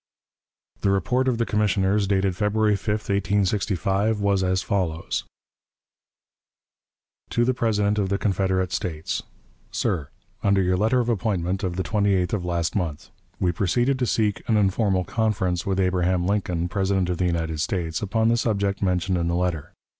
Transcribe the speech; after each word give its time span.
The 0.79 0.89
report 0.89 1.27
of 1.27 1.37
the 1.37 1.45
commissioners, 1.45 2.07
dated 2.07 2.35
February 2.35 2.75
5, 2.75 2.87
1865, 2.93 4.19
was 4.19 4.41
as 4.43 4.63
follows: 4.63 5.25
"To 7.29 7.45
the 7.45 7.53
President 7.53 7.99
of 7.99 8.09
the 8.09 8.17
Confederate 8.17 8.71
States: 8.71 9.21
"SIR: 9.69 10.09
Under 10.41 10.59
your 10.63 10.75
letter 10.75 11.01
of 11.01 11.07
appointment 11.09 11.61
of 11.63 11.75
the 11.75 11.83
28th 11.83 12.33
ult. 12.83 13.11
We 13.39 13.51
proceeded 13.51 13.99
to 13.99 14.07
seek 14.07 14.41
'an 14.49 14.57
informal 14.57 15.03
conference' 15.03 15.67
with 15.67 15.79
Abraham 15.79 16.25
Lincoln, 16.25 16.67
President 16.67 17.07
of 17.11 17.19
the 17.19 17.27
United 17.27 17.59
States, 17.61 18.01
upon 18.01 18.29
the 18.29 18.37
subject 18.37 18.81
mentioned 18.81 19.19
in 19.19 19.27
the 19.27 19.35
letter. 19.35 19.71